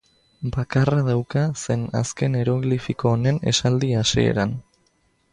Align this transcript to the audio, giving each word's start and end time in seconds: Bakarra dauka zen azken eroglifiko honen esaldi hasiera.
Bakarra 0.53 1.01
dauka 1.07 1.43
zen 1.65 1.83
azken 1.99 2.37
eroglifiko 2.39 3.11
honen 3.17 3.37
esaldi 3.53 3.91
hasiera. 3.99 4.47